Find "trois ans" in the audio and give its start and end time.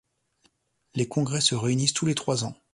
2.15-2.55